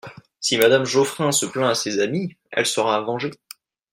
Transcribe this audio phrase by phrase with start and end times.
[0.39, 3.29] Si Madame Geoffrin se plaint à ses amis, elle sera vengée.